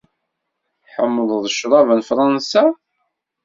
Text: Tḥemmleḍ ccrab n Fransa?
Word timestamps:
Tḥemmleḍ 0.85 1.41
ccrab 1.55 1.87
n 1.93 2.01
Fransa? 2.09 2.63